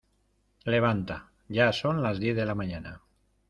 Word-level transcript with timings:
Levanta, 0.65 1.29
ya 1.47 1.71
son 1.71 2.01
las 2.01 2.17
diez 2.19 2.35
de 2.35 2.47
la 2.47 2.55
mañana. 2.55 3.01